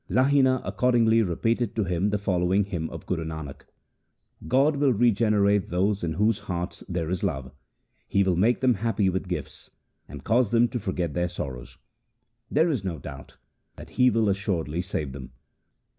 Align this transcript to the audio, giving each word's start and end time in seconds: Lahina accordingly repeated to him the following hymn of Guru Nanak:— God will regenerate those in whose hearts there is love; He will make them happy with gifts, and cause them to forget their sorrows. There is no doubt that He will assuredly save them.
Lahina 0.09 0.63
accordingly 0.65 1.21
repeated 1.21 1.75
to 1.75 1.83
him 1.83 2.09
the 2.09 2.17
following 2.17 2.63
hymn 2.63 2.89
of 2.89 3.05
Guru 3.05 3.23
Nanak:— 3.23 3.61
God 4.57 4.77
will 4.77 4.91
regenerate 4.91 5.69
those 5.69 6.03
in 6.03 6.13
whose 6.13 6.39
hearts 6.39 6.83
there 6.89 7.11
is 7.11 7.21
love; 7.23 7.51
He 8.07 8.23
will 8.23 8.35
make 8.35 8.61
them 8.61 8.73
happy 8.73 9.09
with 9.09 9.27
gifts, 9.27 9.69
and 10.07 10.23
cause 10.23 10.49
them 10.49 10.67
to 10.69 10.79
forget 10.79 11.13
their 11.13 11.29
sorrows. 11.29 11.77
There 12.49 12.71
is 12.71 12.83
no 12.83 12.97
doubt 12.97 13.37
that 13.75 13.91
He 13.91 14.09
will 14.09 14.27
assuredly 14.27 14.81
save 14.81 15.11
them. 15.11 15.33